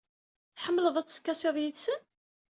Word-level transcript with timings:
Tḥemmleḍ 0.55 0.95
ad 0.97 1.07
teskasiḍ 1.07 1.55
yid-sen? 1.59 2.01